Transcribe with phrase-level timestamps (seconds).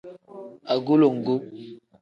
[0.73, 1.35] Agulongu.